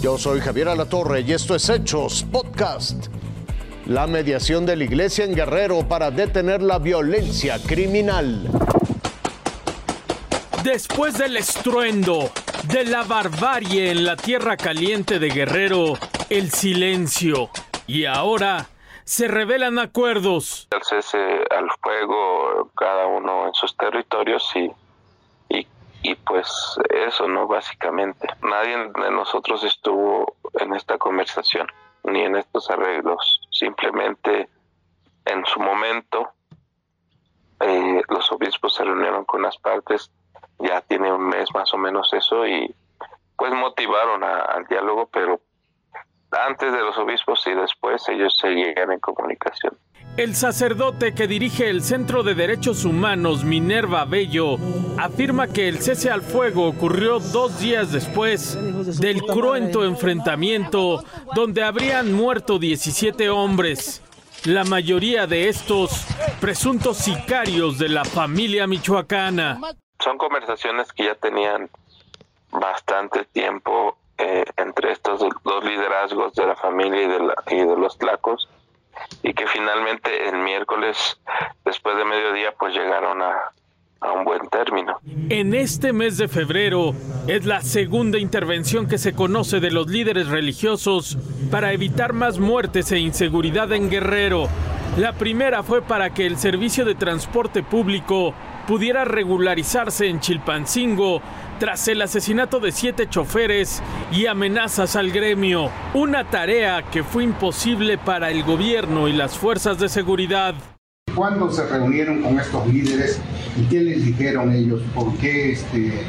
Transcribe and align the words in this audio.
Yo 0.00 0.16
soy 0.16 0.38
Javier 0.40 0.68
Alatorre 0.68 1.22
y 1.22 1.32
esto 1.32 1.56
es 1.56 1.68
Hechos 1.68 2.24
Podcast. 2.30 3.08
La 3.86 4.06
mediación 4.06 4.64
de 4.64 4.76
la 4.76 4.84
iglesia 4.84 5.24
en 5.24 5.34
Guerrero 5.34 5.88
para 5.88 6.12
detener 6.12 6.62
la 6.62 6.78
violencia 6.78 7.58
criminal. 7.66 8.48
Después 10.62 11.18
del 11.18 11.36
estruendo, 11.36 12.30
de 12.72 12.84
la 12.84 13.02
barbarie 13.02 13.90
en 13.90 14.04
la 14.04 14.14
tierra 14.14 14.56
caliente 14.56 15.18
de 15.18 15.30
Guerrero, 15.30 15.94
el 16.30 16.52
silencio. 16.52 17.50
Y 17.88 18.04
ahora 18.04 18.68
se 19.02 19.26
revelan 19.26 19.80
acuerdos. 19.80 20.68
El 20.70 20.82
cese 20.84 21.18
al 21.50 21.68
fuego, 21.82 22.70
cada 22.76 23.08
uno 23.08 23.48
en 23.48 23.54
sus 23.54 23.76
territorios 23.76 24.48
y, 24.54 24.70
y, 26.02 26.14
pues 26.14 26.78
eso, 26.90 27.28
¿no? 27.28 27.46
Básicamente. 27.46 28.28
Nadie 28.42 28.76
de 28.76 29.10
nosotros 29.10 29.64
estuvo 29.64 30.36
en 30.54 30.74
esta 30.74 30.98
conversación 30.98 31.66
ni 32.04 32.22
en 32.22 32.36
estos 32.36 32.70
arreglos. 32.70 33.40
Simplemente 33.50 34.48
en 35.24 35.44
su 35.46 35.60
momento 35.60 36.30
eh, 37.60 38.02
los 38.08 38.30
obispos 38.32 38.74
se 38.74 38.84
reunieron 38.84 39.24
con 39.24 39.42
las 39.42 39.56
partes, 39.58 40.10
ya 40.58 40.80
tiene 40.82 41.12
un 41.12 41.28
mes 41.28 41.48
más 41.54 41.72
o 41.74 41.78
menos 41.78 42.12
eso, 42.12 42.46
y 42.46 42.74
pues 43.36 43.52
motivaron 43.52 44.22
al 44.24 44.64
diálogo, 44.66 45.08
pero 45.12 45.40
antes 46.32 46.72
de 46.72 46.80
los 46.80 46.96
obispos 46.98 47.46
y 47.46 47.54
después 47.54 48.08
ellos 48.08 48.36
se 48.38 48.48
llegan 48.48 48.92
en 48.92 49.00
comunicación. 49.00 49.76
El 50.16 50.34
sacerdote 50.34 51.14
que 51.14 51.28
dirige 51.28 51.70
el 51.70 51.80
Centro 51.80 52.24
de 52.24 52.34
Derechos 52.34 52.84
Humanos, 52.84 53.44
Minerva 53.44 54.04
Bello, 54.04 54.56
afirma 54.98 55.46
que 55.46 55.68
el 55.68 55.78
cese 55.78 56.10
al 56.10 56.22
fuego 56.22 56.66
ocurrió 56.66 57.20
dos 57.20 57.60
días 57.60 57.92
después 57.92 58.58
del 58.98 59.22
cruento 59.22 59.84
enfrentamiento 59.84 61.04
donde 61.36 61.62
habrían 61.62 62.12
muerto 62.12 62.58
17 62.58 63.30
hombres, 63.30 64.02
la 64.44 64.64
mayoría 64.64 65.28
de 65.28 65.48
estos 65.48 66.04
presuntos 66.40 66.96
sicarios 66.96 67.78
de 67.78 67.88
la 67.88 68.04
familia 68.04 68.66
michoacana. 68.66 69.60
Son 70.00 70.18
conversaciones 70.18 70.92
que 70.92 71.04
ya 71.04 71.14
tenían 71.14 71.70
bastante 72.50 73.24
tiempo 73.26 73.96
eh, 74.18 74.44
entre 74.56 74.92
estos 74.92 75.20
dos 75.20 75.64
liderazgos 75.64 76.34
de 76.34 76.46
la 76.46 76.56
familia 76.56 77.02
y 77.02 77.56
de, 77.56 77.76
los 77.76 77.96
tlacos 77.98 78.48
y 79.22 79.32
que 79.32 79.46
finalmente 79.46 80.28
el 80.28 80.38
miércoles 80.38 81.20
después 81.64 81.96
de 81.96 82.04
mediodía 82.04 82.52
pues 82.58 82.74
llegaron 82.74 83.22
a 83.22 84.12
un 84.12 84.24
buen 84.24 84.48
término. 84.48 84.98
En 85.28 85.54
este 85.54 85.92
mes 85.92 86.18
de 86.18 86.28
febrero 86.28 86.94
es 87.26 87.46
la 87.46 87.60
segunda 87.60 88.18
intervención 88.18 88.88
que 88.88 88.98
se 88.98 89.14
conoce 89.14 89.60
de 89.60 89.70
los 89.70 89.88
líderes 89.88 90.28
religiosos 90.28 91.16
para 91.50 91.72
evitar 91.72 92.12
más 92.12 92.38
muertes 92.38 92.90
e 92.92 92.98
inseguridad 92.98 93.72
en 93.72 93.90
Guerrero. 93.90 94.48
La 94.98 95.12
primera 95.12 95.62
fue 95.62 95.80
para 95.80 96.10
que 96.10 96.26
el 96.26 96.38
servicio 96.38 96.84
de 96.84 96.96
transporte 96.96 97.62
público 97.62 98.34
pudiera 98.66 99.04
regularizarse 99.04 100.08
en 100.08 100.18
Chilpancingo 100.18 101.22
tras 101.60 101.86
el 101.86 102.02
asesinato 102.02 102.58
de 102.58 102.72
siete 102.72 103.08
choferes 103.08 103.80
y 104.10 104.26
amenazas 104.26 104.96
al 104.96 105.12
gremio, 105.12 105.70
una 105.94 106.28
tarea 106.28 106.82
que 106.90 107.04
fue 107.04 107.22
imposible 107.22 107.96
para 107.96 108.32
el 108.32 108.42
gobierno 108.42 109.06
y 109.06 109.12
las 109.12 109.38
fuerzas 109.38 109.78
de 109.78 109.88
seguridad. 109.88 110.56
¿Cuándo 111.14 111.48
se 111.52 111.64
reunieron 111.68 112.20
con 112.20 112.40
estos 112.40 112.66
líderes 112.66 113.20
y 113.56 113.68
qué 113.68 113.80
les 113.80 114.04
dijeron 114.04 114.52
ellos? 114.52 114.82
¿Por 114.96 115.16
qué 115.18 115.52
este, 115.52 116.02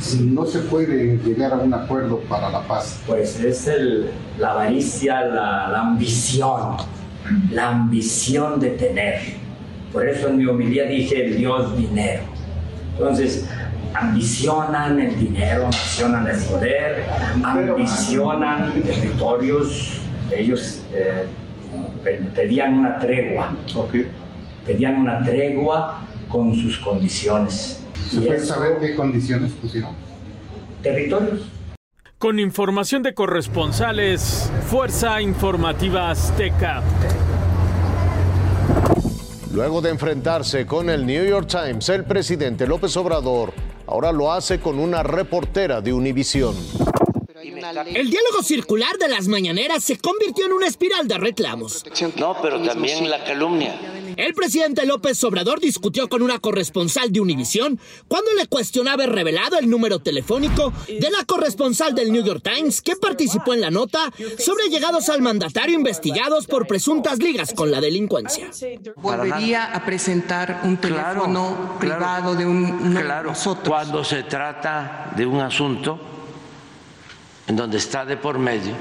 este 0.00 0.24
no 0.24 0.46
se 0.46 0.58
puede 0.62 1.16
llegar 1.18 1.52
a 1.52 1.58
un 1.58 1.72
acuerdo 1.72 2.18
para 2.28 2.50
la 2.50 2.62
paz? 2.62 3.00
Pues 3.06 3.38
es 3.38 3.68
el, 3.68 4.10
la 4.36 4.50
avaricia, 4.50 5.20
la, 5.20 5.68
la 5.68 5.80
ambición, 5.82 6.78
la 7.50 7.68
ambición 7.68 8.60
de 8.60 8.70
tener. 8.70 9.20
Por 9.92 10.08
eso 10.08 10.28
en 10.28 10.38
mi 10.38 10.46
homilía 10.46 10.84
dije 10.84 11.26
el 11.26 11.36
Dios 11.36 11.76
dinero. 11.76 12.22
Entonces, 12.92 13.46
ambicionan 13.94 14.98
el 14.98 15.18
dinero, 15.18 15.64
ambicionan 15.64 16.26
el 16.26 16.38
poder, 16.44 17.04
ambicionan 17.42 18.72
territorios. 18.82 20.00
Ellos 20.34 20.82
eh, 20.94 21.26
pedían 22.34 22.78
una 22.78 22.98
tregua, 22.98 23.54
pedían 24.66 24.96
una 24.96 25.22
tregua 25.22 26.00
con 26.28 26.54
sus 26.54 26.78
condiciones. 26.78 27.84
¿Se 28.10 28.20
puede 28.20 28.40
saber 28.40 28.78
qué 28.80 28.94
condiciones 28.94 29.52
pusieron? 29.52 29.90
Territorios. 30.82 31.42
Con 32.18 32.38
información 32.38 33.02
de 33.02 33.14
corresponsales, 33.14 34.50
Fuerza 34.68 35.20
Informativa 35.20 36.10
Azteca. 36.10 36.82
Luego 39.52 39.82
de 39.82 39.90
enfrentarse 39.90 40.66
con 40.66 40.88
el 40.88 41.04
New 41.04 41.28
York 41.28 41.46
Times, 41.46 41.86
el 41.90 42.04
presidente 42.04 42.66
López 42.66 42.96
Obrador 42.96 43.52
ahora 43.86 44.10
lo 44.10 44.32
hace 44.32 44.58
con 44.58 44.78
una 44.78 45.02
reportera 45.02 45.82
de 45.82 45.92
Univisión. 45.92 46.56
El 47.34 48.08
diálogo 48.08 48.42
circular 48.42 48.96
de 48.98 49.08
las 49.08 49.28
mañaneras 49.28 49.84
se 49.84 49.98
convirtió 49.98 50.46
en 50.46 50.52
una 50.52 50.66
espiral 50.66 51.06
de 51.06 51.18
reclamos. 51.18 51.84
No, 52.16 52.34
pero 52.40 52.62
también 52.62 53.10
la 53.10 53.22
calumnia. 53.24 53.78
El 54.16 54.34
presidente 54.34 54.84
López 54.86 55.22
Obrador 55.24 55.60
discutió 55.60 56.08
con 56.08 56.22
una 56.22 56.38
corresponsal 56.38 57.12
de 57.12 57.20
Univisión 57.20 57.78
cuando 58.08 58.32
le 58.34 58.46
cuestionaba 58.46 59.06
revelado 59.06 59.58
el 59.58 59.68
número 59.68 59.98
telefónico 60.00 60.72
de 60.88 61.10
la 61.10 61.24
corresponsal 61.24 61.94
del 61.94 62.12
New 62.12 62.24
York 62.24 62.42
Times 62.42 62.82
que 62.82 62.96
participó 62.96 63.54
en 63.54 63.60
la 63.60 63.70
nota 63.70 64.12
sobre 64.38 64.68
llegados 64.68 65.08
al 65.08 65.22
mandatario 65.22 65.74
investigados 65.76 66.46
por 66.46 66.66
presuntas 66.66 67.18
ligas 67.18 67.52
con 67.54 67.70
la 67.70 67.80
delincuencia. 67.80 68.50
Volvería 68.96 69.72
a 69.74 69.84
presentar 69.84 70.60
un 70.64 70.76
teléfono 70.76 71.76
Claro, 71.78 71.78
privado 71.78 72.34
de 72.34 72.46
un 72.46 72.92
Claro, 72.94 73.30
nosotros. 73.30 73.68
cuando 73.68 74.04
se 74.04 74.22
trata 74.24 75.12
de 75.16 75.26
un 75.26 75.40
asunto 75.40 75.98
en 77.46 77.56
donde 77.56 77.78
está 77.78 78.04
de 78.04 78.16
por 78.16 78.38
medio 78.38 78.72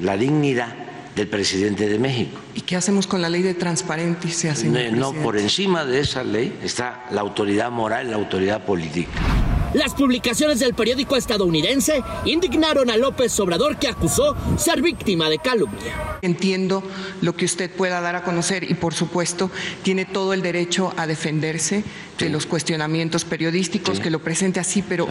la 0.00 0.16
dignidad 0.16 0.74
del 1.16 1.28
presidente 1.28 1.88
de 1.88 1.98
México. 1.98 2.38
¿Y 2.54 2.60
qué 2.60 2.76
hacemos 2.76 3.06
con 3.06 3.22
la 3.22 3.28
ley 3.30 3.42
de 3.42 3.54
transparencia, 3.54 4.54
señor 4.54 4.92
No, 4.92 5.12
no, 5.12 5.22
por 5.22 5.36
encima 5.38 5.84
de 5.86 6.00
esa 6.00 6.22
ley 6.22 6.56
está 6.62 7.06
la 7.10 7.22
autoridad 7.22 7.70
moral, 7.70 8.10
la 8.10 8.16
autoridad 8.16 8.64
política. 8.64 9.10
Las 9.72 9.94
publicaciones 9.94 10.60
del 10.60 10.74
periódico 10.74 11.16
estadounidense 11.16 12.02
indignaron 12.24 12.90
a 12.90 12.96
López 12.96 13.38
Obrador 13.40 13.78
que 13.78 13.88
acusó 13.88 14.36
ser 14.56 14.80
víctima 14.80 15.28
de 15.28 15.38
calumnia. 15.38 16.18
Entiendo 16.22 16.82
lo 17.20 17.34
que 17.34 17.44
usted 17.46 17.70
pueda 17.70 18.00
dar 18.00 18.14
a 18.16 18.22
conocer 18.22 18.70
y, 18.70 18.74
por 18.74 18.94
supuesto, 18.94 19.50
tiene 19.82 20.04
todo 20.04 20.32
el 20.32 20.40
derecho 20.42 20.94
a 20.96 21.06
defenderse 21.06 21.82
de 22.18 22.28
los 22.30 22.46
cuestionamientos 22.46 23.24
periodísticos, 23.24 23.96
Sí. 23.98 24.02
que 24.02 24.10
lo 24.10 24.20
presente 24.20 24.60
así, 24.60 24.82
pero 24.82 25.08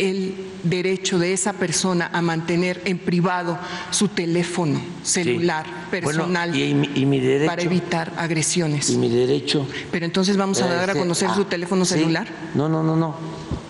el 0.00 0.34
derecho 0.62 1.18
de 1.18 1.32
esa 1.32 1.52
persona 1.54 2.10
a 2.12 2.22
mantener 2.22 2.80
en 2.84 2.98
privado 2.98 3.58
su 3.90 4.08
teléfono 4.08 4.80
celular 5.02 5.66
personal 5.90 6.54
y 6.56 6.74
mi- 6.74 6.90
y 6.94 7.06
mi 7.06 7.20
derecho- 7.20 7.46
para 7.46 7.62
evitar 7.62 8.12
agresiones. 8.16 8.90
Y 8.90 8.96
mi 8.96 9.08
derecho. 9.08 9.66
Pero 9.92 10.04
entonces 10.06 10.36
vamos 10.36 10.60
a 10.62 10.66
dar 10.68 10.90
a 10.90 10.94
conocer 10.94 11.28
ah, 11.30 11.34
su 11.34 11.44
teléfono 11.44 11.84
sí. 11.84 11.94
celular. 11.94 12.26
No, 12.54 12.68
no, 12.68 12.82
no, 12.82 12.96
no. 12.96 13.14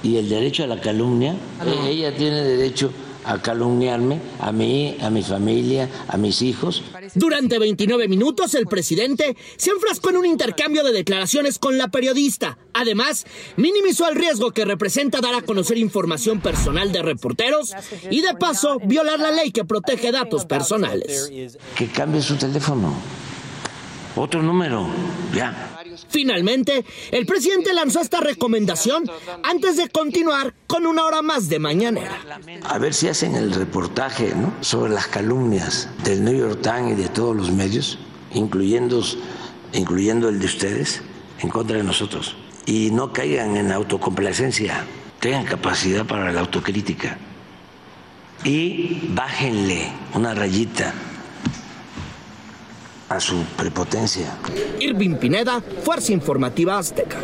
Y 0.02 0.16
el 0.16 0.28
derecho 0.28 0.64
a 0.64 0.66
la 0.66 0.80
calumnia. 0.80 1.34
Ella 1.86 2.16
tiene 2.16 2.42
derecho 2.42 2.92
a 3.30 3.40
calumniarme, 3.40 4.20
a 4.40 4.50
mí, 4.50 4.96
a 5.00 5.08
mi 5.08 5.22
familia, 5.22 5.88
a 6.08 6.16
mis 6.16 6.42
hijos. 6.42 6.82
Durante 7.14 7.60
29 7.60 8.08
minutos, 8.08 8.54
el 8.54 8.66
presidente 8.66 9.36
se 9.56 9.70
enfrascó 9.70 10.10
en 10.10 10.16
un 10.16 10.26
intercambio 10.26 10.82
de 10.82 10.92
declaraciones 10.92 11.60
con 11.60 11.78
la 11.78 11.88
periodista. 11.88 12.58
Además, 12.74 13.26
minimizó 13.56 14.08
el 14.08 14.16
riesgo 14.16 14.50
que 14.50 14.64
representa 14.64 15.20
dar 15.20 15.36
a 15.36 15.42
conocer 15.42 15.78
información 15.78 16.40
personal 16.40 16.90
de 16.90 17.02
reporteros 17.02 17.72
y, 18.10 18.20
de 18.20 18.34
paso, 18.34 18.80
violar 18.84 19.20
la 19.20 19.30
ley 19.30 19.52
que 19.52 19.64
protege 19.64 20.10
datos 20.10 20.44
personales. 20.44 21.30
Que 21.76 21.86
cambie 21.86 22.22
su 22.22 22.34
teléfono. 22.34 22.92
Otro 24.16 24.42
número. 24.42 24.88
Ya. 25.32 25.79
Finalmente, 26.08 26.84
el 27.10 27.26
presidente 27.26 27.72
lanzó 27.72 28.00
esta 28.00 28.20
recomendación 28.20 29.04
antes 29.42 29.76
de 29.76 29.88
continuar 29.88 30.54
con 30.66 30.86
una 30.86 31.04
hora 31.04 31.22
más 31.22 31.48
de 31.48 31.58
mañanera. 31.58 32.20
A 32.64 32.78
ver 32.78 32.94
si 32.94 33.08
hacen 33.08 33.34
el 33.34 33.52
reportaje 33.52 34.34
¿no? 34.34 34.52
sobre 34.60 34.92
las 34.92 35.06
calumnias 35.06 35.88
del 36.04 36.24
New 36.24 36.36
York 36.36 36.60
Times 36.62 36.98
y 36.98 37.02
de 37.02 37.08
todos 37.08 37.36
los 37.36 37.50
medios, 37.50 37.98
incluyendo, 38.32 39.02
incluyendo 39.72 40.28
el 40.28 40.38
de 40.38 40.46
ustedes, 40.46 41.02
en 41.40 41.48
contra 41.48 41.76
de 41.76 41.84
nosotros. 41.84 42.36
Y 42.66 42.90
no 42.90 43.12
caigan 43.12 43.56
en 43.56 43.68
la 43.68 43.76
autocomplacencia, 43.76 44.84
tengan 45.18 45.44
capacidad 45.44 46.06
para 46.06 46.32
la 46.32 46.40
autocrítica. 46.40 47.18
Y 48.44 49.08
bájenle 49.08 49.92
una 50.14 50.34
rayita 50.34 50.94
a 53.10 53.18
su 53.18 53.44
prepotencia. 53.56 54.38
Irving 54.78 55.16
Pineda, 55.16 55.60
Fuerza 55.82 56.12
Informativa 56.12 56.78
Azteca. 56.78 57.18